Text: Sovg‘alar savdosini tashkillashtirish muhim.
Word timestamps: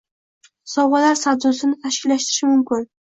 Sovg‘alar 0.75 1.19
savdosini 1.23 1.77
tashkillashtirish 1.83 2.41
muhim. 2.53 2.89